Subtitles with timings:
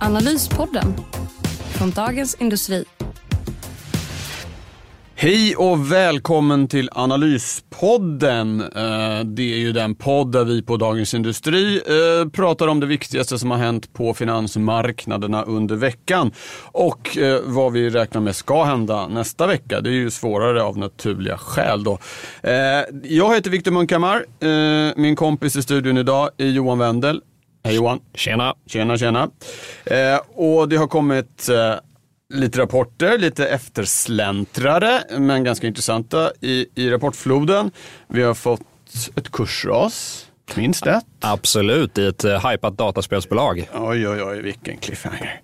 [0.00, 0.94] Analyspodden
[1.72, 2.84] från Dagens Industri.
[5.14, 8.60] Hej och välkommen till Analyspodden.
[8.60, 12.86] Eh, det är ju den podd där vi på Dagens Industri eh, pratar om det
[12.86, 18.64] viktigaste som har hänt på finansmarknaderna under veckan och eh, vad vi räknar med ska
[18.64, 19.80] hända nästa vecka.
[19.80, 21.98] Det är ju svårare av naturliga skäl då.
[23.02, 24.24] Jag heter Viktor Munkhammar.
[24.96, 27.20] Min kompis i studion idag är Johan Wendel.
[27.68, 28.00] Hej Johan.
[28.14, 28.54] Tjena.
[28.66, 29.30] Tjena, tjena.
[30.34, 31.48] Och det har kommit
[32.34, 37.70] lite rapporter, lite eftersläntrare, men ganska intressanta i, i rapportfloden.
[38.08, 38.60] Vi har fått
[39.16, 40.26] ett kursras.
[40.54, 41.04] Minst ett?
[41.20, 43.68] Absolut, i ett uh, hypat dataspelsbolag.
[43.74, 45.40] Oj, oj, oj, vilken cliffhanger.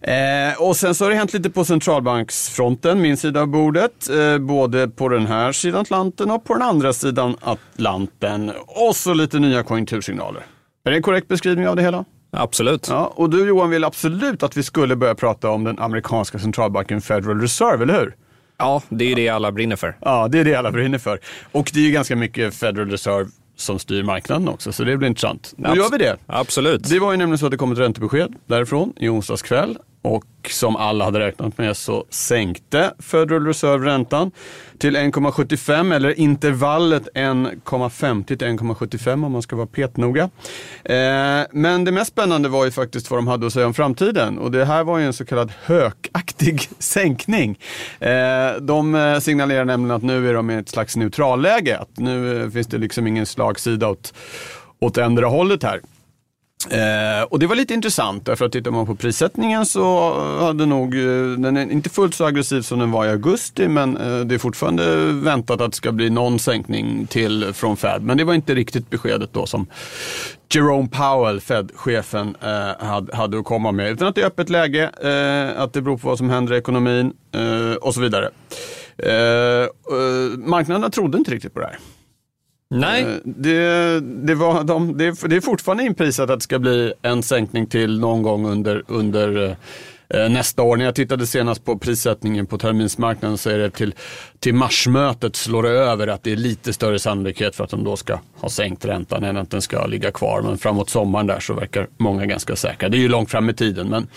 [0.00, 4.10] Eh, och sen så har det hänt lite på centralbanksfronten, min sida av bordet.
[4.10, 8.52] Eh, både på den här sidan Atlanten och på den andra sidan Atlanten.
[8.66, 10.42] Och så lite nya konjunktursignaler.
[10.86, 12.04] Är det en korrekt beskrivning av det hela?
[12.30, 12.88] Absolut.
[12.90, 17.00] Ja, och du Johan vill absolut att vi skulle börja prata om den amerikanska centralbanken
[17.00, 18.16] Federal Reserve, eller hur?
[18.58, 19.96] Ja, det är det alla brinner för.
[20.00, 21.18] Ja, det är det alla brinner för.
[21.52, 25.08] Och det är ju ganska mycket Federal Reserve som styr marknaden också, så det blir
[25.08, 25.54] intressant.
[25.56, 26.16] Då gör vi det.
[26.26, 26.90] Absolut.
[26.90, 30.24] Det var ju nämligen så att det kom ett räntebesked därifrån i onsdags kväll och
[30.50, 34.30] som alla hade räknat med så sänkte Federal Reserve räntan
[34.78, 40.30] till 1,75 eller intervallet 1,50 till 1,75 om man ska vara petnoga.
[40.84, 44.38] Eh, men det mest spännande var ju faktiskt vad de hade att säga om framtiden
[44.38, 47.58] och det här var ju en så kallad hökaktig sänkning.
[48.00, 52.42] Eh, de eh, signalerar nämligen att nu är de i ett slags neutralläge, att nu
[52.42, 54.14] eh, finns det liksom ingen slagsida åt,
[54.80, 55.80] åt ändra hållet här.
[56.70, 60.94] Eh, och det var lite intressant därför att tittar man på prissättningen så hade nog,
[60.94, 64.34] eh, den är inte fullt så aggressiv som den var i augusti men eh, det
[64.34, 68.02] är fortfarande väntat att det ska bli någon sänkning till från Fed.
[68.02, 69.66] Men det var inte riktigt beskedet då som
[70.54, 73.92] Jerome Powell, Fed-chefen, eh, hade, hade att komma med.
[73.92, 76.58] Utan att det är öppet läge, eh, att det beror på vad som händer i
[76.58, 78.30] ekonomin eh, och så vidare.
[78.98, 79.68] Eh, eh,
[80.38, 81.78] marknaderna trodde inte riktigt på det här.
[82.74, 83.02] Nej.
[83.02, 87.22] Eh, det, det, var de, det, det är fortfarande inprisat att det ska bli en
[87.22, 89.56] sänkning till någon gång under, under eh,
[90.08, 90.76] Eh, nästa år.
[90.76, 93.94] När jag tittade senast på prissättningen på terminsmarknaden så är det till,
[94.40, 97.96] till marsmötet slår det över att det är lite större sannolikhet för att de då
[97.96, 100.42] ska ha sänkt räntan än att den ska ligga kvar.
[100.42, 102.88] Men framåt sommaren där så verkar många ganska säkra.
[102.88, 104.08] Det är ju långt fram i tiden men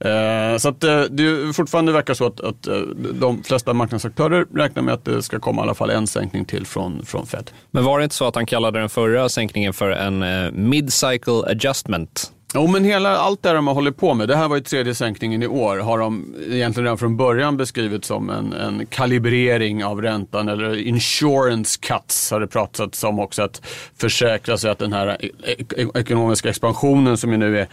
[0.00, 2.80] Eh, så att eh, det fortfarande verkar så att, att eh,
[3.14, 6.66] de flesta marknadsaktörer räknar med att det ska komma i alla fall en sänkning till
[6.66, 7.50] från, från Fed.
[7.70, 11.50] Men var det inte så att han kallade den förra sänkningen för en eh, mid-cycle
[11.50, 12.32] adjustment?
[12.54, 14.94] Jo, men hela, allt det de har hållit på med, det här var ju tredje
[14.94, 20.02] sänkningen i år, har de egentligen redan från början beskrivit som en, en kalibrering av
[20.02, 23.42] räntan eller insurance cuts har det pratats om också.
[23.42, 23.62] Att
[23.96, 25.30] försäkra sig att den här e-,
[25.76, 27.68] e-, ekonomiska expansionen som ju nu är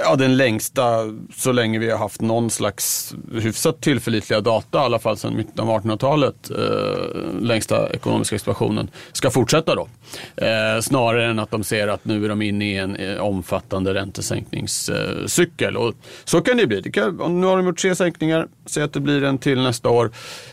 [0.00, 4.98] Ja, den längsta så länge vi har haft någon slags hyfsat tillförlitliga data, i alla
[4.98, 9.88] fall sedan mitten av 1800-talet, eh, längsta ekonomiska expansionen, ska fortsätta då.
[10.36, 13.94] Eh, snarare än att de ser att nu är de inne i en eh, omfattande
[13.94, 15.76] räntesänkningscykel.
[15.76, 15.94] Och
[16.24, 16.80] så kan det bli.
[16.80, 19.88] Det kan, nu har de gjort tre sänkningar, säg att det blir en till nästa
[19.88, 20.10] år.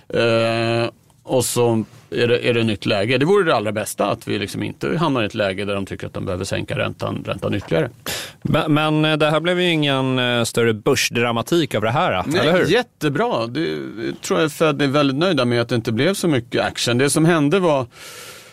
[0.10, 0.90] Eh,
[1.26, 3.18] Eh, och så är det, är det nytt läge.
[3.18, 5.86] Det vore det allra bästa att vi liksom inte hamnar i ett läge där de
[5.86, 7.90] tycker att de behöver sänka räntan, räntan ytterligare.
[8.42, 12.40] Men, men eh, det här blev ju ingen eh, större börsdramatik av det här, Nej,
[12.40, 12.66] eller hur?
[12.66, 13.48] Jättebra.
[13.48, 13.68] Det
[14.22, 16.98] tror jag Fed är väldigt nöjda med att det inte blev så mycket action.
[16.98, 17.88] Det som hände var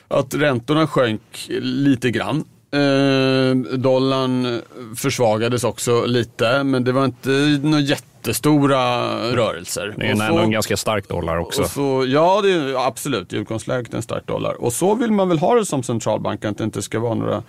[0.09, 2.45] att räntorna sjönk lite grann.
[2.75, 4.63] Eh, dollarn
[4.97, 7.31] försvagades också lite, men det var inte
[7.63, 9.95] något jätte jättestora rörelser.
[9.97, 11.65] Det är så, ändå en ganska stark dollar också.
[11.65, 13.33] Så, ja, det är, absolut.
[13.33, 14.63] I utgångsläget en stark dollar.
[14.63, 17.43] Och så vill man väl ha det som centralbank, att det inte ska vara några,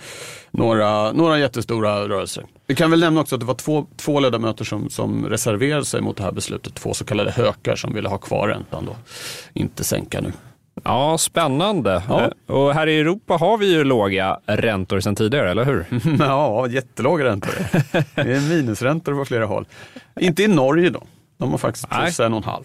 [0.51, 2.45] några, några jättestora rörelser.
[2.67, 6.01] Vi kan väl nämna också att det var två, två ledamöter som, som reserverade sig
[6.01, 6.75] mot det här beslutet.
[6.75, 8.95] Två så kallade hökar som ville ha kvar räntan då,
[9.53, 10.31] inte sänka nu.
[10.83, 12.03] Ja, spännande.
[12.09, 12.21] Ja.
[12.21, 15.85] Eh, och här i Europa har vi ju låga räntor sedan tidigare, eller hur?
[16.19, 17.53] ja, jättelåga räntor.
[18.15, 19.65] Det är minusräntor på flera håll.
[20.19, 21.03] Inte i Norge då.
[21.37, 22.63] De har faktiskt plus en och en halv.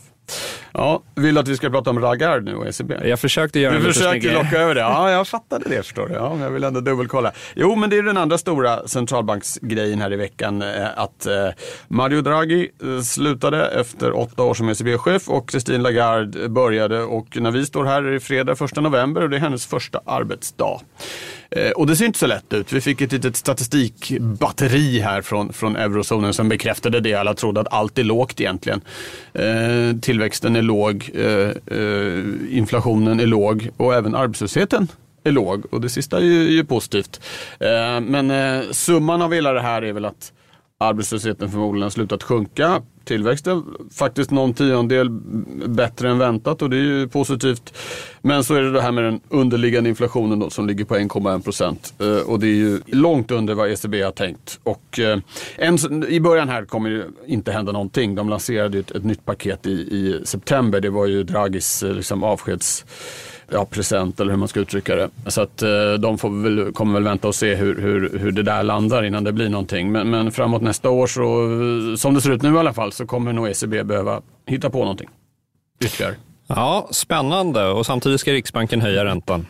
[0.72, 2.94] Ja, vill du att vi ska prata om Ragard nu och ECB?
[3.08, 4.34] Jag försökte göra Du en snyggare.
[4.34, 4.80] locka över det.
[4.80, 6.14] Ja, jag fattade det förstår du.
[6.14, 7.32] Ja, jag vill ändå dubbelkolla.
[7.54, 10.62] Jo, men det är den andra stora centralbanksgrejen här i veckan.
[10.62, 11.48] eh, Att eh,
[11.88, 17.02] Mario Draghi eh, slutade efter åtta år som ECB-chef och Christine Lagarde började.
[17.02, 20.00] Och när vi står här är det fredag 1 november och det är hennes första
[20.06, 20.80] arbetsdag.
[21.50, 22.72] Eh, och det ser inte så lätt ut.
[22.72, 27.14] Vi fick ett litet statistikbatteri här från, från eurozonen som bekräftade det.
[27.14, 28.80] Alla trodde att allt är lågt egentligen.
[29.32, 34.88] Eh, tillväxten är låg, eh, eh, inflationen är låg och även arbetslösheten
[35.24, 35.64] är låg.
[35.70, 37.20] Och det sista är ju, är ju positivt.
[37.60, 40.32] Eh, men eh, summan av hela det här är väl att
[40.80, 42.82] arbetslösheten förmodligen har slutat sjunka.
[43.04, 45.10] Tillväxten faktiskt någon tiondel
[45.66, 47.74] bättre än väntat och det är ju positivt.
[48.22, 51.42] Men så är det det här med den underliggande inflationen då, som ligger på 1,1
[51.42, 51.94] procent.
[51.98, 54.60] Eh, och det är ju långt under vad ECB har tänkt.
[54.62, 55.18] Och eh,
[55.56, 58.14] en, i början här kommer det inte hända någonting.
[58.14, 60.80] De lanserade ju ett, ett nytt paket i, i september.
[60.80, 62.84] Det var ju Draghis eh, liksom, avskeds
[63.48, 65.10] ja, present eller hur man ska uttrycka det.
[65.26, 68.42] Så att eh, de får väl, kommer väl vänta och se hur, hur, hur det
[68.42, 69.92] där landar innan det blir någonting.
[69.92, 73.06] Men, men framåt nästa år, så, som det ser ut nu i alla fall, så
[73.06, 75.08] kommer nog ECB behöva hitta på någonting
[75.84, 76.14] ytterligare.
[76.46, 77.68] Ja, spännande.
[77.68, 79.46] Och samtidigt ska Riksbanken höja räntan.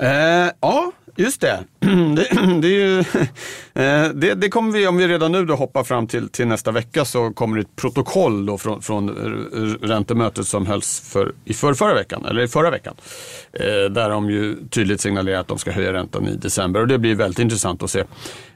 [0.00, 1.64] Eh, ja, just det.
[1.80, 2.28] det,
[2.60, 2.98] det, är ju,
[3.74, 6.70] eh, det, det kommer vi, om vi redan nu då hoppar fram till, till nästa
[6.70, 9.10] vecka så kommer det ett protokoll då från, från
[9.82, 12.94] räntemötet som hölls för, i för, förra veckan, eller i förra veckan.
[13.52, 16.98] Eh, där de ju tydligt signalerar att de ska höja räntan i december och det
[16.98, 18.00] blir väldigt intressant att se.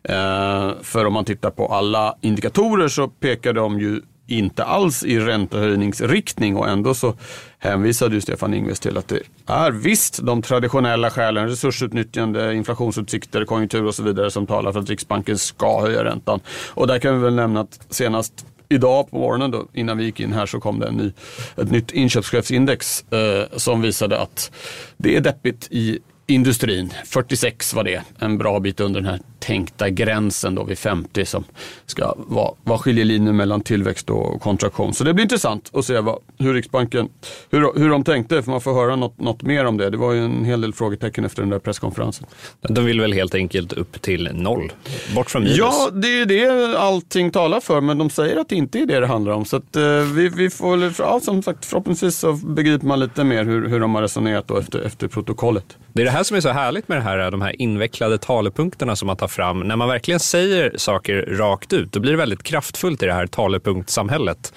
[0.02, 5.18] Eh, för om man tittar på alla indikatorer så pekar de ju inte alls i
[5.18, 7.14] räntehöjningsriktning och ändå så
[7.58, 13.84] hänvisade ju Stefan Ingves till att det är visst de traditionella skälen, resursutnyttjande, inflationsutsikter, konjunktur
[13.84, 16.40] och så vidare som talar för att Riksbanken ska höja räntan.
[16.68, 20.20] Och där kan vi väl nämna att senast Idag på morgonen då, innan vi gick
[20.20, 21.12] in här så kom det en ny,
[21.56, 24.52] ett nytt inköpschefsindex eh, som visade att
[24.96, 26.92] det är deppigt i industrin.
[27.04, 31.44] 46 var det, en bra bit under den här tänkta gränsen då vid 50 som
[31.87, 34.94] ska vara, vara skiljelinjen mellan tillväxt och kontraktion.
[34.94, 37.08] Så det blir intressant att se vad, hur Riksbanken,
[37.50, 39.90] hur, hur de tänkte, för man får höra något, något mer om det.
[39.90, 42.26] Det var ju en hel del frågetecken efter den där presskonferensen.
[42.60, 44.72] De vill väl helt enkelt upp till noll.
[45.14, 45.58] Bort från minus.
[45.58, 49.00] Ja, det är det allting talar för, men de säger att det inte är det
[49.00, 49.44] det handlar om.
[49.44, 49.82] Så att, eh,
[50.14, 53.94] vi, vi får, ja, som sagt, förhoppningsvis så begriper man lite mer hur, hur de
[53.94, 55.76] har resonerat då efter, efter protokollet.
[55.92, 58.96] Det är det här som är så härligt med det här, de här invecklade talepunkterna
[58.96, 59.60] som man tar fram.
[59.60, 63.26] När man verkligen säger saker rakt ut, då blir det väldigt kraftfullt i det här
[63.26, 64.52] talepunktsamhället.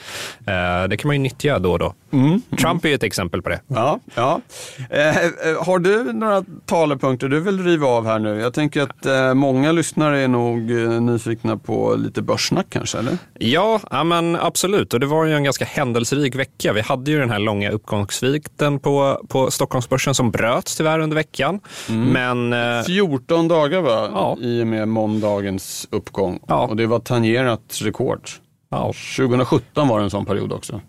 [0.48, 1.94] Eh, det kan man ju nyttja då och då.
[2.60, 3.60] Trump är ju ett exempel på det.
[3.68, 4.42] Ja, ja.
[4.90, 5.24] Eh, eh,
[5.66, 8.40] har du några talepunkter du vill riva av här nu?
[8.40, 13.18] Jag tänker att eh, många lyssnare är nog eh, nyfikna på lite börssnack kanske, eller?
[13.40, 14.94] Ja, ja men absolut.
[14.94, 16.74] Och det var ju en ganska händelserik vecka.
[16.74, 21.60] Vi hade ju den här långa uppgångssvikten på, på Stockholmsbörsen som bröts tyvärr under veckan.
[21.88, 24.10] Men eh, 14 dagar va?
[24.12, 24.38] Ja.
[24.42, 26.40] i och med måndagens uppgång.
[26.48, 26.68] Ja.
[26.68, 28.30] Och det var tangerat rekord.
[28.70, 30.82] ja, 2017 var det en sån period också.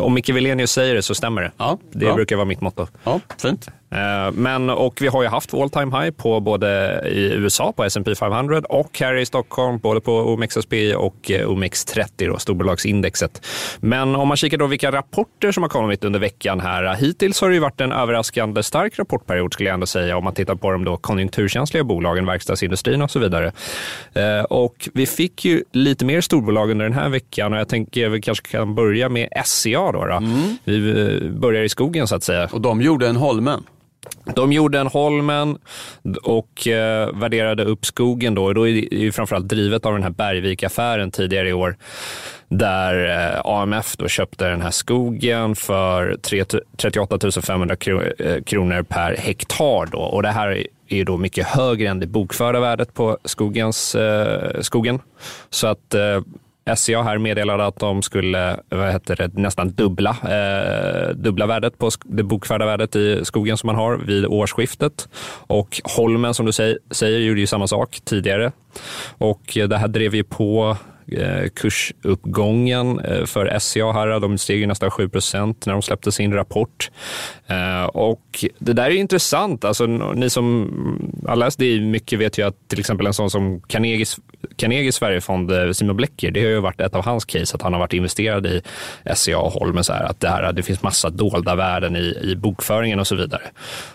[0.00, 1.52] om Micke Wilenius säger det så stämmer det.
[1.56, 2.86] Ja, det brukar vara mitt motto.
[3.04, 3.68] Ja, fint.
[3.90, 7.84] Eh, Men, och vi har ju haft all time high på både i USA på
[7.84, 13.46] S&P 500 och här i Stockholm, både på OMXSPI och eh, OMX30, då, storbolagsindexet.
[13.80, 16.94] Men om man kikar då vilka rapporter som har kommit under veckan här.
[16.94, 20.34] Hittills har det ju varit en överraskande stark rapportperiod skulle jag ändå säga om man
[20.34, 23.52] tittar på de då konjunkturkänsliga bolagen, verkstadsindustrin och så vidare.
[24.14, 28.08] Eh, Och vi fick ju lite mer storbolag under den här veckan och jag tänker
[28.08, 30.04] vi kanske kan börja med SCA då.
[30.06, 30.18] då.
[30.64, 30.90] Vi
[31.24, 32.48] eh, börjar i skogen så att säga.
[32.52, 33.62] Och de gjorde en Holmen.
[34.34, 35.58] De gjorde en Holmen
[36.22, 38.44] och eh, värderade upp skogen då.
[38.44, 41.76] Och då är det ju framförallt drivet av den här Bergvik-affären tidigare i år.
[42.48, 46.44] Där eh, AMF då köpte den här skogen för 3
[46.76, 49.86] 38 500 kro- eh, kronor per hektar.
[49.86, 49.98] Då.
[49.98, 55.00] Och det här är då mycket högre än det bokförda värdet på skogens, eh, skogen.
[55.50, 56.20] Så att eh,
[56.76, 61.90] SCA här meddelade att de skulle vad heter det, nästan dubbla, eh, dubbla värdet på
[62.04, 65.08] det bokförda värdet i skogen som man har vid årsskiftet.
[65.46, 68.52] Och Holmen som du säger, säger gjorde ju samma sak tidigare.
[69.18, 70.76] Och det här drev ju på
[71.12, 74.20] Eh, kursuppgången eh, för SCA här.
[74.20, 76.90] De steg ju nästan 7 procent när de släppte sin rapport.
[77.46, 79.64] Eh, och det där är intressant.
[79.64, 80.70] Alltså, ni som
[81.26, 84.16] har läst det mycket vet ju att till exempel en sån som Carnegies,
[84.56, 87.80] Carnegie Sverigefond, Simon Blecker, det har ju varit ett av hans case att han har
[87.80, 88.62] varit investerad i
[89.14, 89.84] SCA och Holmen.
[89.84, 93.14] Så här, att det, här, det finns massa dolda värden i, i bokföringen och så
[93.14, 93.42] vidare.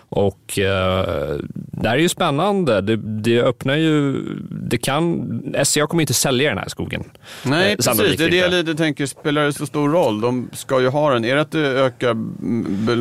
[0.08, 2.80] Och eh, det här är ju spännande.
[2.80, 4.12] Det, det öppnar ju,
[4.50, 7.03] det det kan, SCA kommer inte sälja den här skogen.
[7.42, 8.16] Nej, Eh, precis.
[8.16, 10.20] Det är det jag lite tänker, spelar det så stor roll?
[10.20, 11.24] De ska ju ha den.
[11.24, 12.14] Är det att det ökar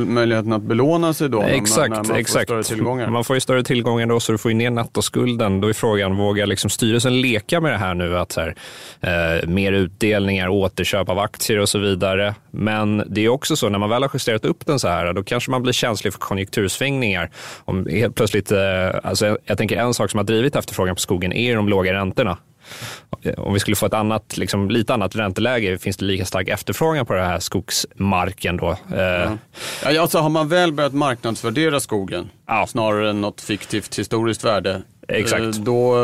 [0.06, 1.42] möjligheten att belåna sig då?
[1.42, 2.48] Exakt, när man får exakt.
[2.48, 3.10] större tillgångar?
[3.10, 5.62] Man får ju större tillgångar då så du får ju ner nettoskulden.
[5.62, 8.18] Då är frågan, vågar liksom styrelsen leka med det här nu?
[8.18, 8.56] Att så här,
[9.02, 12.36] eh, mer utdelningar, återköp av aktier och så vidare.
[12.52, 15.24] Men det är också så, när man väl har justerat upp den så här, då
[15.24, 17.30] kanske man blir känslig för konjunktursvängningar.
[17.66, 18.60] Om helt plötsligt, eh,
[19.04, 21.94] alltså jag, jag tänker en sak som har drivit efterfrågan på skogen är de låga
[21.94, 22.38] räntorna.
[23.38, 27.06] Om vi skulle få ett annat, liksom, lite annat ränteläge, finns det lika stark efterfrågan
[27.06, 28.72] på den här skogsmarken då?
[28.96, 29.32] Eh,
[29.94, 32.68] Ja, alltså har man väl börjat marknadsvärdera skogen, Ja.
[32.68, 34.82] snarare än något fiktivt historiskt värde,
[35.14, 35.44] Exakt.
[35.44, 35.96] eh, Då,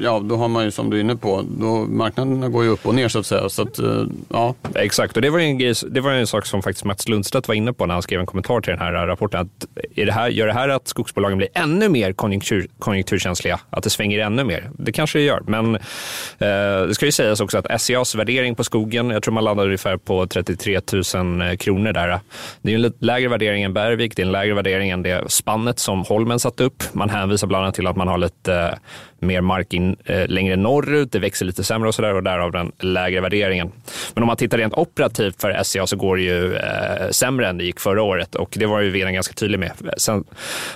[0.00, 2.86] ja, då har man ju som du är inne på, då, marknaderna går ju upp
[2.86, 3.48] och ner så att säga.
[3.48, 4.54] Så att, eh, ja.
[4.74, 5.58] Exakt, och det var, en
[5.90, 8.26] det var en sak som faktiskt Mats Lundstedt var inne på när han skrev en
[8.26, 9.40] kommentar till den här rapporten.
[9.40, 13.60] Att är det här, gör det här att skogsbolagen blir ännu mer konjunktur, konjunkturkänsliga?
[13.70, 14.70] Att det svänger ännu mer?
[14.78, 18.64] Det kanske det gör, men eh, det ska ju sägas också att SCAs värdering på
[18.64, 20.80] skogen, jag tror man landade ungefär på 33
[21.14, 22.20] 000 kronor där.
[22.62, 25.30] Det är en lite lägre värdering än Bergvik, det är en lägre värdering än det
[25.30, 26.82] spannet som Holmen satt upp.
[26.92, 28.70] Man hänvisar bland annat till att man har lite eh,
[29.18, 32.72] mer mark in, eh, längre norrut, det växer lite sämre och sådär och därav den
[32.78, 33.72] lägre värderingen.
[34.14, 37.58] Men om man tittar rent operativt för SCA så går det ju eh, sämre än
[37.58, 39.72] det gick förra året och det var ju vdn ganska tydlig med.
[39.96, 40.24] Sen,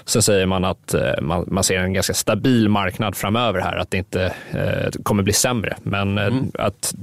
[0.04, 3.90] sen säger man att eh, man, man ser en ganska stabil marknad framöver här, att
[3.90, 5.76] det inte eh, kommer bli sämre.
[5.82, 6.94] Men eh, att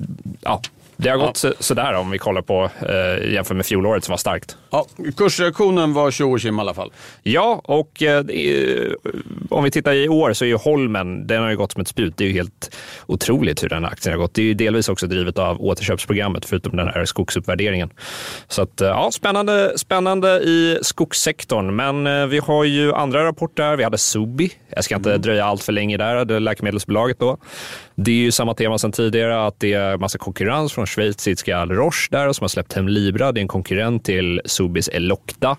[0.41, 0.61] ja,
[1.01, 4.18] det har gått så, sådär om vi kollar på eh, jämfört med fjolåret som var
[4.18, 4.58] starkt.
[4.70, 4.86] Ja,
[5.18, 6.91] kursreaktionen var tjo och i alla fall.
[7.24, 8.25] Ja, och eh,
[9.50, 11.88] om vi tittar i år så är ju Holmen, den har ju gått som ett
[11.88, 12.18] spjut.
[12.18, 12.75] Det är ju helt
[13.06, 14.34] otroligt hur den aktien har gått.
[14.34, 17.89] Det är ju delvis också drivet av återköpsprogrammet, förutom den här skogsuppvärderingen.
[18.48, 21.75] Så att, eh, ja, spännande, spännande i skogssektorn.
[21.75, 23.75] Men eh, vi har ju andra rapporter.
[23.75, 24.51] Vi hade Subi.
[24.70, 27.38] Jag ska inte dröja allt för länge där, det läkemedelsbolaget då.
[28.01, 32.08] Det är ju samma tema sedan tidigare, att det är massa konkurrens från schweiziska Roche
[32.12, 33.32] där som har släppt Hemlibra.
[33.32, 35.50] Det är en konkurrent till Subis Elocta.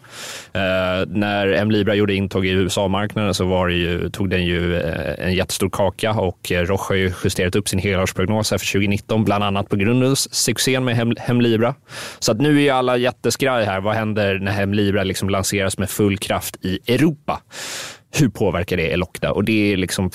[0.52, 5.26] Eh, när Hemlibra gjorde intåg i USA-marknaden så var det ju, tog den ju eh,
[5.26, 9.24] en jättestor kaka och eh, Roche har ju justerat upp sin helårsprognos här för 2019,
[9.24, 11.74] bland annat på grund av succén med Hem, Hemlibra.
[12.18, 13.80] Så att nu är ju alla jätteskraj här.
[13.80, 17.40] Vad händer när Hemlibra liksom lanseras med full kraft i Europa?
[18.16, 19.32] Hur påverkar det Elocta?
[19.32, 20.10] Och det är liksom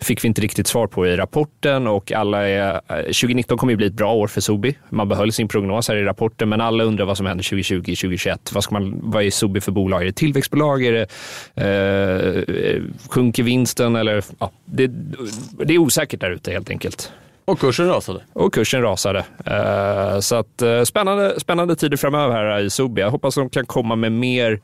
[0.00, 3.76] fick vi inte riktigt svar på i rapporten och alla är, eh, 2019 kommer ju
[3.76, 4.78] bli ett bra år för Sobi.
[4.88, 8.52] Man behöll sin prognos här i rapporten, men alla undrar vad som händer 2020, 2021.
[8.52, 10.02] Vad, ska man, vad är Sobi för bolag?
[10.02, 10.84] Är det tillväxtbolag?
[10.84, 11.06] Är det,
[11.54, 13.96] eh, eh sjunker vinsten?
[13.96, 14.86] Eller, ja, det,
[15.64, 17.12] det är osäkert där ute helt enkelt.
[17.48, 18.20] Och kursen rasade.
[18.32, 19.24] Och kursen rasade.
[19.46, 23.00] Eh, Så att, eh, spännande, spännande tider framöver här i Sobi.
[23.00, 24.60] Jag hoppas de kan komma med mer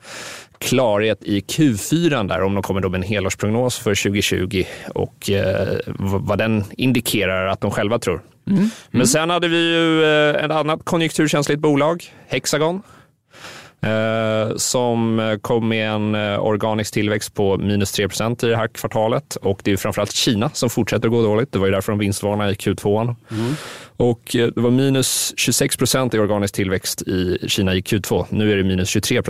[0.58, 5.78] klarhet i Q4 där, om de kommer då med en helårsprognos för 2020 och eh,
[5.98, 8.22] vad den indikerar att de själva tror.
[8.90, 12.82] Men sen hade vi ju eh, ett annat konjunkturkänsligt bolag, Hexagon.
[13.86, 19.36] Eh, som kom med en eh, organisk tillväxt på minus 3 i det här kvartalet.
[19.36, 21.52] Och det är framförallt Kina som fortsätter gå dåligt.
[21.52, 23.14] Det var ju därför de vinstvarnade i Q2.
[23.96, 28.26] Och eh, det var minus 26% i organisk tillväxt i Kina i Q2.
[28.28, 29.22] Nu är det minus 23 eh,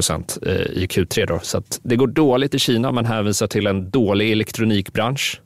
[0.52, 1.26] i Q3.
[1.26, 1.40] Då.
[1.42, 2.92] Så att det går dåligt i Kina.
[2.92, 5.40] Man hänvisar till en dålig elektronikbransch.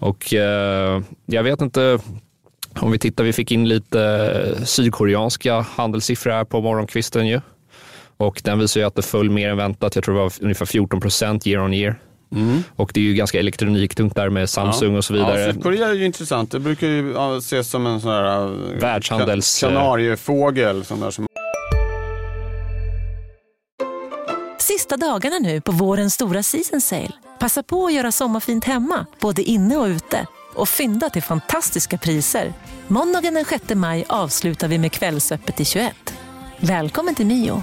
[0.00, 1.98] Och eh, jag vet inte
[2.80, 7.40] om vi tittar, vi fick in lite eh, sydkoreanska handelssiffror här på morgonkvisten ju.
[8.18, 9.94] Och den visar ju att det föll mer än väntat.
[9.94, 12.00] Jag tror det var ungefär 14 procent year on year.
[12.76, 15.40] Och det är ju ganska elektroniktungt där med Samsung och så vidare.
[15.40, 16.50] Ja, Sydkorea är ju intressant.
[16.50, 20.84] Det brukar ju ja, ses som en sån här eh, Världshandels- ka- kanariefågel.
[20.84, 21.26] Sån där som
[24.58, 27.10] Sista dagarna nu på vårens stora season sale.
[27.40, 30.26] Passa på att göra sommarfint hemma, både inne och ute.
[30.54, 32.52] Och fynda till fantastiska priser.
[32.88, 35.94] Måndagen den 6 maj avslutar vi med Kvällsöppet i 21.
[36.60, 37.62] Välkommen till Mio.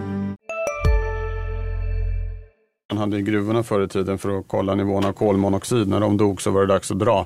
[3.01, 5.87] hade i gruvorna förr i tiden för att kolla nivån av kolmonoxid.
[5.87, 7.25] När de dog så var det dags att dra.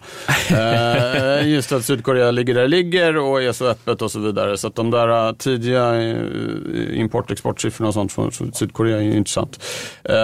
[0.49, 4.57] eh, just att Sydkorea ligger där det ligger och är så öppet och så vidare.
[4.57, 6.15] Så att de där eh, tidiga eh,
[6.99, 9.59] import-exportsiffrorna och sånt från Sydkorea är intressant.
[10.03, 10.15] Eh,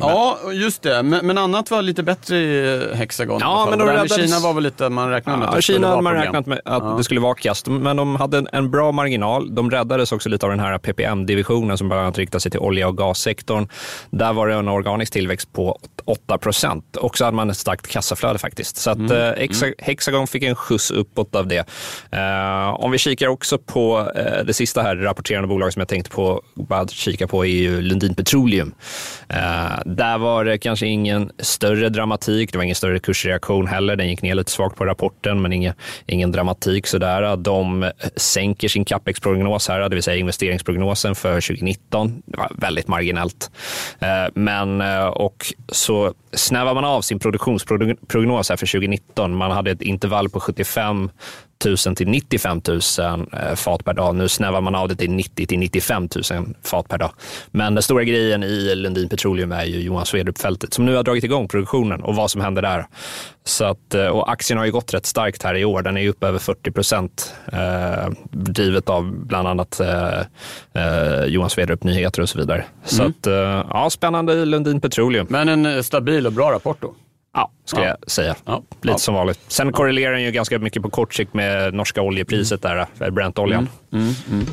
[0.00, 1.02] ja, just det.
[1.02, 3.36] Men, men annat var lite bättre i Hexagon.
[3.36, 5.56] i Ja, men de det räddades- Kina var väl lite, man räknade med att Ja,
[5.56, 6.26] det skulle Kina vara hade man problem.
[6.34, 6.94] räknat med att Ja.
[6.98, 9.54] det skulle vara kast, men de hade en, en bra marginal.
[9.54, 12.88] De räddades också lite av den här PPM-divisionen som bland annat riktar sig till olja
[12.88, 13.68] och gassektorn.
[14.10, 16.96] Där var det en organisk tillväxt på 8 procent.
[16.96, 18.76] Och så hade man ett starkt kassaflöde faktiskt.
[18.76, 19.12] Så att mm.
[19.12, 21.66] eh, Hexagon fick en skjuts uppåt av det.
[22.10, 26.10] Eh, om vi kikar också på eh, det sista här rapporterande bolaget som jag tänkte
[26.10, 28.74] på att kika på är ju Lundin Petroleum.
[29.84, 32.52] Där var det kanske ingen större dramatik.
[32.52, 33.96] Det var ingen större kursreaktion heller.
[33.96, 35.74] Den gick ner lite svagt på rapporten, men ingen,
[36.06, 37.36] ingen dramatik sådär.
[37.36, 42.22] De sänker sin capex-prognos här, det vill säga investeringsprognosen för 2019.
[42.26, 43.50] Det var väldigt marginellt.
[44.44, 49.36] Men eh, och så snävar man av sin produktionsprognos här för 2019.
[49.36, 51.10] Man hade ett intervall på 75
[51.64, 52.80] 000 till 95 000
[53.32, 54.14] eh, fat per dag.
[54.14, 57.12] Nu snävar man av det till 90 till 95 000 fat per dag.
[57.50, 61.24] Men den stora grejen i Lundin Petroleum är ju Johan Swedrup-fältet som nu har dragit
[61.24, 62.86] igång produktionen och vad som händer där.
[63.44, 65.82] Så att, eh, och aktien har ju gått rätt starkt här i år.
[65.82, 70.20] Den är upp över 40 procent eh, drivet av bland annat eh,
[70.72, 72.64] eh, Johan Swedrup Nyheter och så vidare.
[72.84, 73.10] Så mm.
[73.10, 73.26] att,
[73.70, 75.26] ja, spännande i Lundin Petroleum.
[75.30, 76.94] Men en stabil och bra rapport då?
[77.34, 77.86] Ja, ska ja.
[77.86, 78.36] jag säga.
[78.44, 78.62] Ja.
[78.82, 78.98] Lite ja.
[78.98, 79.40] som vanligt.
[79.48, 83.68] Sen korrelerar den ju ganska mycket på kort sikt med norska oljepriset, där, Brent-oljan.
[83.92, 84.04] Mm.
[84.04, 84.14] Mm.
[84.30, 84.46] mm.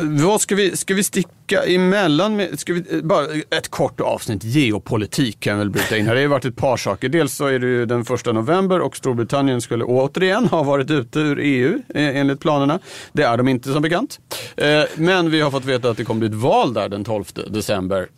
[0.00, 2.60] Vad ska vi, ska vi sticka emellan med?
[2.60, 6.14] Ska vi, eh, bara ett kort avsnitt geopolitik kan jag väl bryta in här.
[6.14, 7.08] Det har varit ett par saker.
[7.08, 11.18] Dels så är det ju den första november och Storbritannien skulle återigen ha varit ute
[11.18, 12.78] ur EU eh, enligt planerna.
[13.12, 14.20] Det är de inte som bekant.
[14.56, 17.24] Eh, men vi har fått veta att det kommer bli ett val där den 12
[17.46, 18.08] december.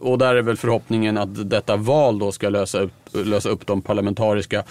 [0.00, 3.82] Och där är väl förhoppningen att detta val då ska lösa ut lösa upp de
[3.82, 4.62] parlamentariska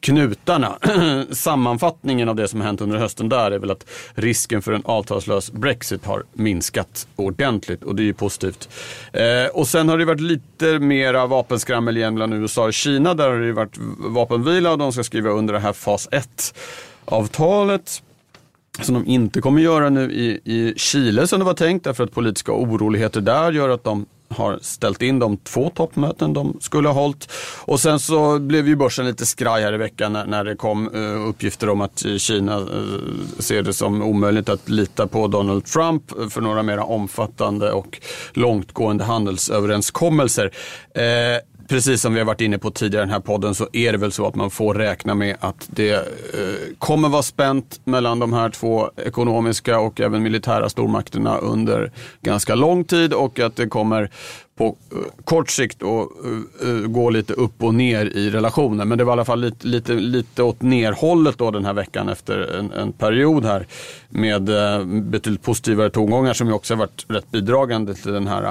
[0.00, 0.78] knutarna.
[1.30, 4.82] Sammanfattningen av det som har hänt under hösten där är väl att risken för en
[4.84, 8.68] avtalslös Brexit har minskat ordentligt och det är ju positivt.
[9.12, 13.14] Eh, och sen har det varit lite mera vapenskrammel igen bland USA och Kina.
[13.14, 18.02] Där har det varit vapenvila och de ska skriva under det här fas 1-avtalet
[18.84, 22.12] som de inte kommer göra nu i, i Chile som det var tänkt därför att
[22.12, 26.94] politiska oroligheter där gör att de har ställt in de två toppmöten de skulle ha
[26.94, 27.32] hållit.
[27.64, 30.94] Och sen så blev ju börsen lite skraj här i veckan när, när det kom
[30.94, 32.66] uh, uppgifter om att Kina uh,
[33.38, 38.00] ser det som omöjligt att lita på Donald Trump för några mera omfattande och
[38.32, 40.44] långtgående handelsöverenskommelser.
[40.44, 43.92] Uh, precis som vi har varit inne på tidigare i den här podden så är
[43.92, 46.00] det väl så att man får räkna med att det eh,
[46.78, 52.84] kommer vara spänt mellan de här två ekonomiska och även militära stormakterna under ganska lång
[52.84, 54.10] tid och att det kommer
[54.60, 58.88] på eh, kort sikt och eh, eh, gå lite upp och ner i relationen.
[58.88, 62.08] Men det var i alla fall lite, lite, lite åt nerhållet då den här veckan
[62.08, 63.66] efter en, en period här
[64.08, 64.42] med
[65.02, 68.42] betydligt positivare tongångar som ju också har varit rätt bidragande till den här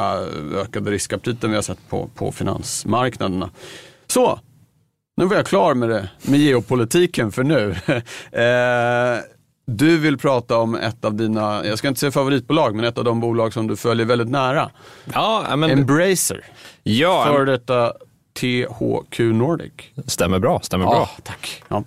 [0.62, 3.50] ökade riskaptiten vi har sett på, på finansmarknaderna.
[4.08, 4.40] Så,
[5.18, 7.76] nu var jag klar med det, med geopolitiken för nu.
[9.78, 13.04] du vill prata om ett av dina, jag ska inte säga favoritbolag, men ett av
[13.04, 14.70] de bolag som du följer väldigt nära.
[15.14, 15.72] Ja, men...
[15.72, 16.46] Embracer.
[16.84, 17.94] Ja, för detta
[18.40, 19.74] THQ Nordic.
[20.06, 21.10] Stämmer bra, stämmer ja, bra.
[21.24, 21.64] Tack.
[21.68, 21.84] Ja.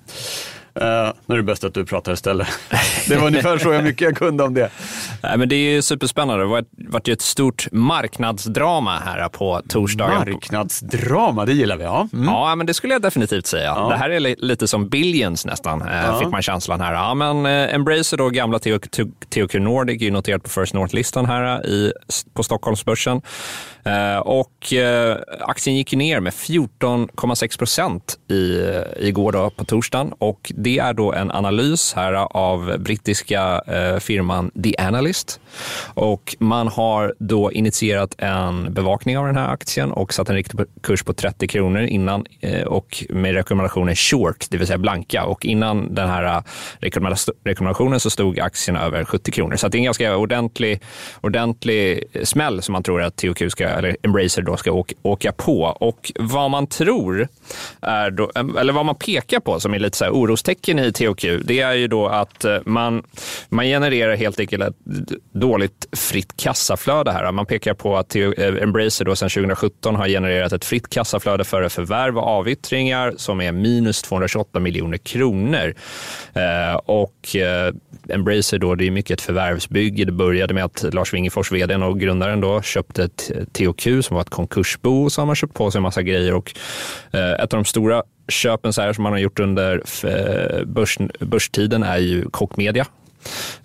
[0.80, 2.48] Uh, nu är det bäst att du pratar istället.
[3.08, 4.70] det var ungefär så jag mycket jag kunde om det.
[5.22, 6.44] Nej, men det är ju superspännande.
[6.44, 10.18] Det var, var ju ett stort marknadsdrama här på torsdagen.
[10.18, 11.84] Marknadsdrama, det gillar vi.
[11.84, 12.24] Ja, mm.
[12.24, 13.64] ja men det skulle jag definitivt säga.
[13.64, 13.88] Ja.
[13.88, 16.18] Det här är lite som Billions nästan, eh, ja.
[16.18, 16.92] fick man känslan här.
[16.92, 21.66] Ja, men eh, Embracer, då, gamla THQ Nordic, är ju noterat på First North-listan här
[21.66, 21.92] i,
[22.34, 23.22] på Stockholmsbörsen.
[23.84, 30.12] Eh, och eh, aktien gick ner med 14,6 procent eh, igår då, på torsdagen.
[30.18, 33.62] Och det är då en analys här av brittiska
[34.00, 35.40] firman The Analyst.
[35.94, 40.60] Och man har då initierat en bevakning av den här aktien och satt en riktig
[40.82, 42.26] kurs på 30 kronor innan
[42.66, 45.24] och med rekommendationen short, det vill säga blanka.
[45.24, 46.42] Och innan den här
[47.44, 49.56] rekommendationen så stod aktien över 70 kronor.
[49.56, 50.80] Så det är en ganska ordentlig,
[51.20, 55.62] ordentlig smäll som man tror att THQ ska eller Embracer då ska åka, åka på.
[55.62, 57.28] Och vad man tror,
[57.80, 61.24] är då, eller vad man pekar på som är lite så här orostecken i THQ,
[61.44, 63.02] det är ju då att eh, man,
[63.48, 64.76] man genererar helt enkelt ett
[65.32, 67.32] dåligt fritt kassaflöde här.
[67.32, 71.68] Man pekar på att eh, Embracer då sedan 2017 har genererat ett fritt kassaflöde före
[71.68, 75.74] förvärv och avyttringar som är minus 228 miljoner kronor.
[76.32, 77.36] Eh, och
[78.08, 80.04] Embracer då, det är mycket ett förvärvsbygge.
[80.04, 83.30] Det började med att Lars Wingefors, vd och grundaren, då, köpte ett
[83.66, 86.34] THQ som var ett konkursbo och så har man köpt på sig en massa grejer.
[86.34, 86.54] Och,
[87.12, 90.98] eh, ett av de stora köpen så här, som man har gjort under eh, börs,
[91.20, 92.86] börstiden är ju kockmedia.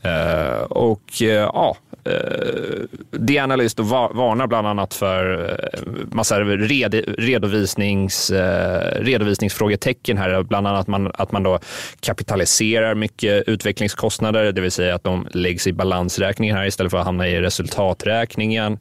[0.02, 5.80] Eh, och eh, ja, Eh, The Analyst varnar bland annat för eh,
[6.12, 10.44] massa red, redovisnings, eh, redovisningsfrågetecken här.
[10.44, 11.60] Bland annat att man, att man då
[12.00, 17.06] kapitaliserar mycket utvecklingskostnader, det vill säga att de läggs i balansräkningen här istället för att
[17.06, 18.80] hamna i resultaträkningen.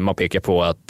[0.00, 0.86] Man pekar på att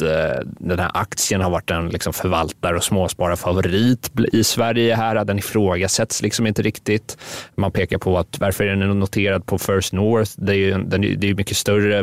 [0.59, 5.25] den här aktien har varit en liksom förvaltare och småspararfavorit i Sverige här.
[5.25, 7.18] Den ifrågasätts liksom inte riktigt.
[7.55, 10.33] Man pekar på att varför är den noterad på First North?
[10.37, 12.03] Det är ju den, det är mycket större.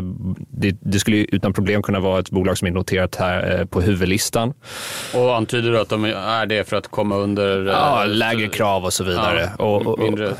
[0.50, 3.80] Det, det skulle utan problem kunna vara ett bolag som är noterat här eh, på
[3.80, 4.52] huvudlistan.
[5.14, 7.66] Och antyder du att de är det för att komma under...
[7.66, 9.50] Ja, äh, lägre krav och så vidare.
[9.58, 10.34] Ja, och, och, mindre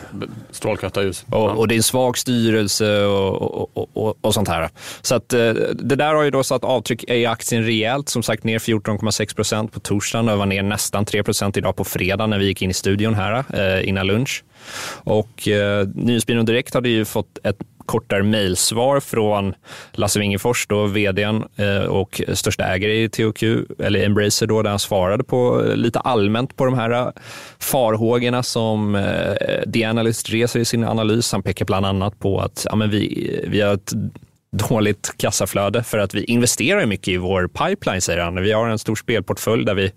[0.50, 1.24] strålkastarljus.
[1.28, 1.50] Och, ja.
[1.50, 4.68] och, det är en svag styrelse och, och, och, sånt här.
[5.02, 8.08] Så att, eh, det där har ju då satt avtryck i aktien rejält.
[8.08, 11.84] Som sagt ner 14,6 procent på torsdagen och var ner nästan 3 procent idag på
[11.84, 14.44] fredag när vi gick in i studion här eh, innan lunch.
[15.04, 17.56] Och eh, Nyhetsbyrån Direkt hade ju fått ett
[17.90, 19.54] kortare mejlsvar från
[19.92, 23.42] Lasse Wingefors, då vdn eh, och största ägare i THQ,
[23.78, 27.08] eller Embracer, då, där han svarade på eh, lite allmänt på de här eh,
[27.58, 29.04] farhågorna som
[29.72, 31.32] The Analyst reser i sin analys.
[31.32, 33.92] Han pekar bland annat på att ja, men vi, vi har ett
[34.52, 38.42] dåligt kassaflöde för att vi investerar mycket i vår pipeline, säger han.
[38.42, 39.92] Vi har en stor spelportfölj där vi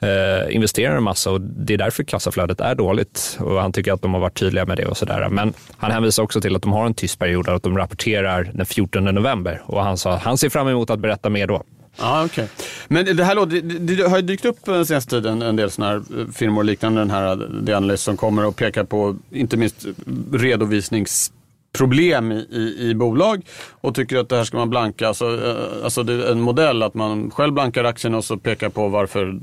[0.00, 3.38] eh, investerar en massa och det är därför kassaflödet är dåligt.
[3.40, 5.28] Och han tycker att de har varit tydliga med det och sådär.
[5.28, 8.50] Men han hänvisar också till att de har en tyst period och att de rapporterar
[8.54, 9.62] den 14 november.
[9.64, 11.62] Och han sa att han ser fram emot att berätta mer då.
[11.98, 12.46] Ja, okay.
[12.88, 15.92] Men det här det, det har ju dykt upp den senaste tiden en del sådana
[15.92, 19.56] här eh, firmor liknande den här eh, The Analyst som kommer och pekar på inte
[19.56, 19.86] minst
[20.32, 21.32] redovisnings
[21.76, 23.46] problem i, i, i, bolag
[23.80, 25.08] och tycker att det här ska man blanka.
[25.08, 28.68] Alltså, eh, alltså det är en modell att man själv blankar aktien och så pekar
[28.68, 29.38] på varför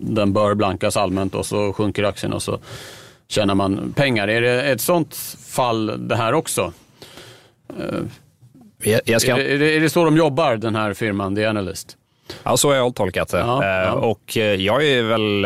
[0.00, 2.58] den bör blankas allmänt och så sjunker aktien och så
[3.28, 4.28] tjänar man pengar.
[4.28, 6.72] Är det ett sånt fall det här också?
[8.82, 9.32] Jag, jag ska...
[9.32, 11.96] är, det, är, det, är det så de jobbar, den här firman, The Analyst?
[12.42, 13.38] Ja, så har jag tolkat det.
[13.38, 13.84] Ja, ja.
[13.84, 15.44] Eh, och eh, jag är väl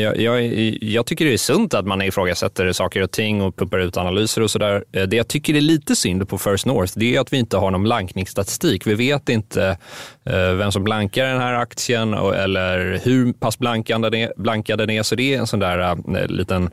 [0.00, 0.42] jag, jag,
[0.82, 4.42] jag, tycker det är sunt att man ifrågasätter saker och ting och pumpar ut analyser
[4.42, 4.84] och sådär.
[4.92, 7.56] Eh, det jag tycker är lite synd på First North, det är att vi inte
[7.56, 8.86] har någon blankningsstatistik.
[8.86, 9.76] Vi vet inte
[10.24, 14.32] eh, vem som blankar den här aktien eller hur pass blankad den är.
[14.36, 15.02] Blankad den är.
[15.02, 16.70] Så det är en sån där äh, liten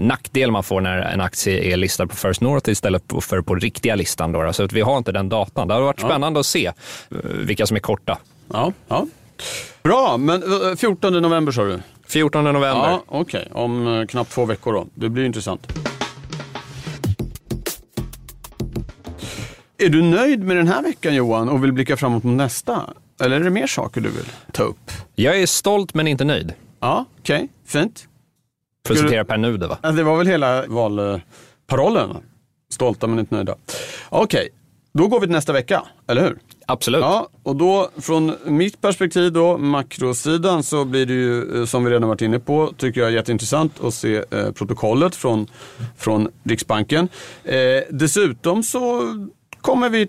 [0.00, 3.94] nackdel man får när en aktie är listad på First North istället för på riktiga
[3.94, 4.32] listan.
[4.32, 5.68] Då, så att vi har inte den datan.
[5.68, 6.40] Det har varit spännande ja.
[6.40, 6.72] att se
[7.34, 8.18] vilka som är korta.
[8.52, 9.06] Ja, ja.
[9.82, 10.42] Bra, men
[10.76, 11.80] 14 november sa du?
[12.08, 12.68] 14 november.
[12.68, 13.62] Ja, Okej, okay.
[13.62, 14.86] om eh, knappt två veckor då.
[14.94, 15.66] Det blir intressant.
[19.78, 22.82] Är du nöjd med den här veckan Johan och vill blicka framåt mot nästa?
[23.20, 24.90] Eller är det mer saker du vill ta upp?
[25.14, 26.52] Jag är stolt men inte nöjd.
[26.80, 27.36] Ja, okej.
[27.36, 27.48] Okay.
[27.66, 28.08] Fint.
[28.86, 29.92] För att citera Per Nuder va?
[29.92, 32.16] Det var väl hela valparollen?
[32.70, 33.54] Stolta men inte nöjda.
[34.08, 34.48] Okej.
[34.98, 36.38] Då går vi till nästa vecka, eller hur?
[36.66, 37.00] Absolut.
[37.00, 41.90] Ja, och då från mitt perspektiv då, makrosidan, så blir det ju eh, som vi
[41.90, 45.46] redan varit inne på, tycker jag jätteintressant att se eh, protokollet från,
[45.96, 47.08] från Riksbanken.
[47.44, 47.56] Eh,
[47.90, 49.02] dessutom så
[49.60, 50.08] kommer vi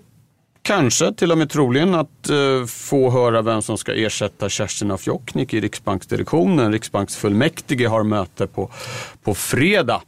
[0.62, 5.06] kanske till och med troligen att eh, få höra vem som ska ersätta Kerstin af
[5.06, 6.72] Jokknik i Riksbanksdirektionen.
[6.72, 8.70] Riksbanksfullmäktige har möte på,
[9.22, 10.02] på fredag.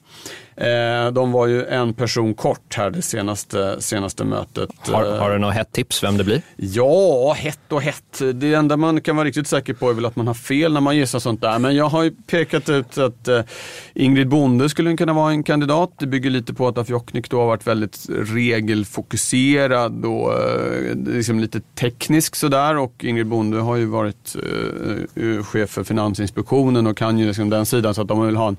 [0.56, 4.70] Eh, de var ju en person kort här det senaste, senaste mötet.
[4.80, 6.42] Har, har du något hett tips vem det blir?
[6.56, 8.20] Ja, hett och hett.
[8.34, 10.80] Det enda man kan vara riktigt säker på är väl att man har fel när
[10.80, 11.58] man gissar sånt där.
[11.58, 13.40] Men jag har ju pekat ut att eh,
[13.94, 15.92] Ingrid Bonde skulle kunna vara en kandidat.
[15.98, 21.60] Det bygger lite på att Afjoknik då har varit väldigt regelfokuserad och eh, liksom lite
[21.60, 22.76] teknisk sådär.
[22.76, 24.36] Och Ingrid Bonde har ju varit
[25.44, 28.56] chef för Finansinspektionen och kan ju liksom den sidan så att de vill ha en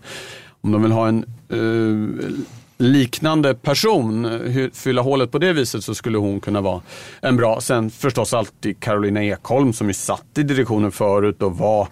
[0.64, 2.30] om de vill ha en eh,
[2.78, 6.82] liknande person, eh, fylla hålet på det viset så skulle hon kunna vara
[7.22, 7.62] en bra.
[7.62, 11.88] Sen förstås alltid Carolina Ekholm som ju satt i direktionen förut och var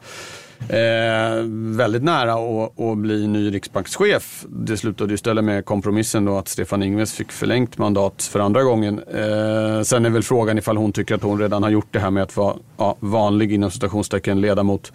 [0.69, 1.43] Eh,
[1.78, 4.45] väldigt nära att, bli ny riksbankschef.
[4.50, 9.00] Det slutade istället med kompromissen då att Stefan Ingves fick förlängt mandat för andra gången.
[9.00, 12.12] Eh, sen är väl frågan ifall hon tycker att hon redan har gjort det här
[12.12, 14.91] med att vara ja, vanlig inom citationstecken ledamot.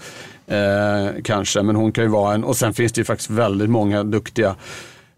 [0.46, 2.44] Eh, kanske, men hon kan ju vara en.
[2.44, 4.56] Och sen finns det ju faktiskt väldigt många duktiga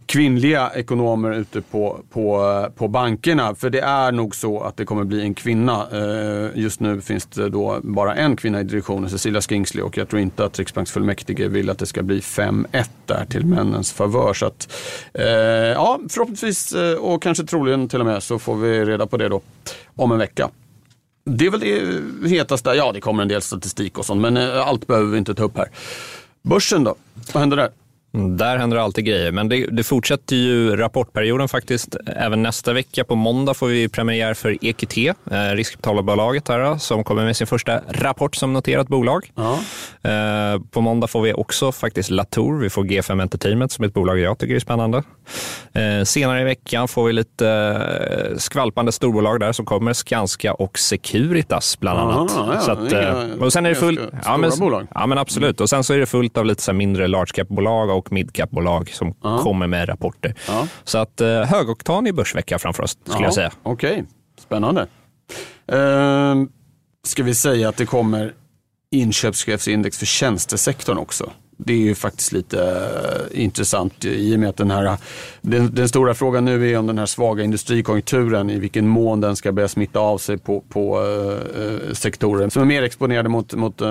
[0.08, 3.54] kvinnliga ekonomer ute på, på, på bankerna.
[3.54, 5.86] För det är nog så att det kommer bli en kvinna.
[5.92, 9.82] Eh, just nu finns det då bara en kvinna i direktionen, Cecilia Skingsley.
[9.82, 13.92] Och jag tror inte att Riksbanksfullmäktige vill att det ska bli 5-1 där till männens
[13.92, 14.34] favör.
[14.34, 14.72] Så att,
[15.14, 19.16] eh, ja, förhoppningsvis eh, och kanske troligen till och med så får vi reda på
[19.16, 19.40] det då
[19.96, 20.50] om en vecka.
[21.24, 22.70] Det är väl det hetaste.
[22.70, 25.56] Ja, det kommer en del statistik och sånt, men allt behöver vi inte ta upp
[25.56, 25.68] här.
[26.42, 26.94] Börsen då?
[27.32, 27.70] Vad händer där?
[28.12, 31.96] Där händer alltid grejer, men det, det, fortsätter ju rapportperioden faktiskt.
[32.06, 35.14] Även nästa vecka på måndag får vi premiär för EQT, eh,
[35.54, 39.32] riskkapitalbolaget här, som kommer med sin första rapport som noterat bolag.
[39.34, 39.58] Ja.
[40.10, 43.94] Eh, på måndag får vi också faktiskt Latour, vi får G5 Entertainment som är ett
[43.94, 45.02] bolag jag tycker är spännande.
[45.72, 50.78] Eh, senare i veckan får vi lite eh, skvalpande storbolag där som kommer, Skanska och
[50.78, 52.36] Securitas bland annat.
[52.36, 54.86] Aha, ja, så att, eh, och sen är det fullt, ja, men, bolag.
[54.94, 55.60] Ja, men absolut.
[55.60, 59.14] Och sen så är det fullt av lite så mindre large cap-bolag och midcap-bolag som
[59.22, 59.38] ja.
[59.38, 60.34] kommer med rapporter.
[60.48, 60.68] Ja.
[60.84, 63.52] Så att eh, högoktanig börsvecka framför oss, skulle jag säga.
[63.62, 64.04] Okej, okay.
[64.38, 64.86] spännande.
[65.72, 66.44] Uh,
[67.04, 68.34] ska vi säga att det kommer
[68.90, 71.32] inköpschefsindex för tjänstesektorn också?
[71.60, 74.96] Det är ju faktiskt lite uh, intressant i och med att den här,
[75.40, 79.36] den, den, stora frågan nu är om den här svaga industrikonjunkturen, i vilken mån den
[79.36, 83.82] ska börja smitta av sig på, på uh, sektorer som är mer exponerade mot, mot
[83.82, 83.88] uh,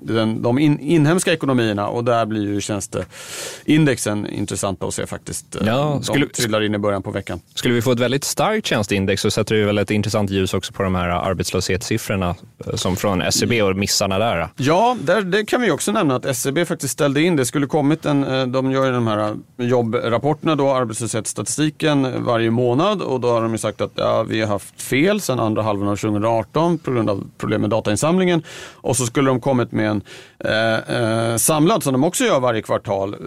[0.00, 5.56] den, de in, inhemska ekonomierna och där blir ju tjänsteindexen intressanta att se faktiskt.
[5.66, 7.40] Ja, skulle, de trillar in i början på veckan.
[7.54, 10.72] Skulle vi få ett väldigt starkt tjänsteindex så sätter det väl ett intressant ljus också
[10.72, 12.34] på de här arbetslöshetssiffrorna
[12.74, 14.48] som från SCB e och missarna där.
[14.56, 17.36] Ja, där, det kan vi också nämna att SCB e faktiskt ställde in.
[17.36, 19.18] Det skulle kommit en, eh, de gör ju de här
[19.58, 24.22] eh, jobbrapporterna då, arbetslöshetsstatistiken eh, varje månad och då har de ju sagt att ja,
[24.22, 28.42] vi har haft fel sedan andra halvan av 2018 på grund av problem med datainsamlingen.
[28.74, 30.02] Och så skulle de kommit med en
[30.44, 33.18] eh, eh, samlad som de också gör varje kvartal, eh,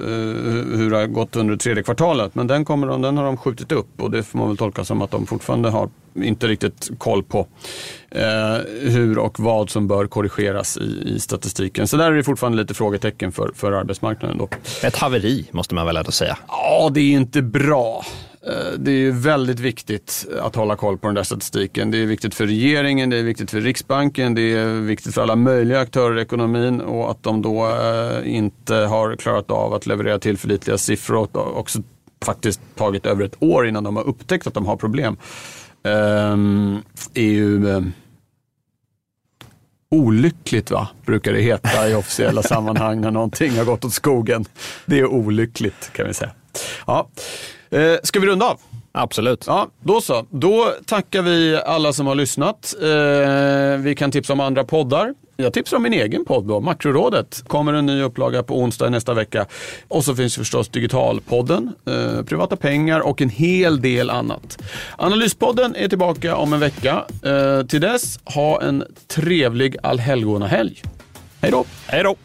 [0.78, 2.36] hur det har gått under tredje kvartalet.
[2.36, 4.86] Men den, kommer de, den har de skjutit upp och det får man väl tolka
[4.86, 7.48] som att de fortfarande har inte riktigt koll på
[8.12, 11.88] eh, hur och vad som bör korrigeras i, i, statistiken.
[11.88, 14.38] Så där är det fortfarande lite frågetecken för, för arbetsmarknaden.
[14.38, 14.50] Då.
[14.84, 16.38] Ett haveri måste man väl ändå säga.
[16.48, 18.06] Ja, det är inte bra.
[18.48, 21.92] Eh, det är väldigt viktigt att hålla koll på den där statistiken.
[21.92, 25.36] Det är viktigt för regeringen, det är viktigt för Riksbanken, det är viktigt för alla
[25.36, 30.20] möjliga aktörer i ekonomin och att de då eh, inte har klarat av att leverera
[30.20, 31.80] tillförlitliga siffror och också
[32.26, 35.18] faktiskt tagit över ett år innan de har upptäckt att de har problem
[35.84, 37.94] um, är ju um,
[39.92, 40.88] olyckligt, va?
[41.06, 44.46] brukar det heta i officiella sammanhang när någonting har gått åt skogen.
[44.86, 46.32] Det är olyckligt kan vi säga.
[46.88, 47.10] Ja.
[47.76, 48.60] Uh, ska vi runda av?
[48.92, 49.44] Absolut.
[49.48, 50.26] Ja, då så.
[50.30, 52.74] Då tackar vi alla som har lyssnat.
[52.82, 55.14] Uh, vi kan tipsa om andra poddar.
[55.42, 57.44] Jag tipsar om min egen podd då, Makrorådet.
[57.48, 59.46] kommer en ny upplaga på onsdag nästa vecka.
[59.88, 64.62] Och så finns förstås Digitalpodden, eh, Privata pengar och en hel del annat.
[64.98, 67.06] Analyspodden är tillbaka om en vecka.
[67.24, 70.82] Eh, till dess, ha en trevlig allhelgonahelg.
[71.42, 71.66] Hej då!
[71.88, 72.16] Hej då!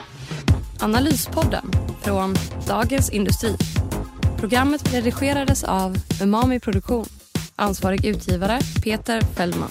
[0.80, 1.70] Analyspodden
[2.02, 2.34] från
[2.68, 3.56] Dagens Industri.
[4.40, 7.06] Programmet redigerades av Umami Produktion.
[7.56, 9.70] Ansvarig utgivare Peter Fellman.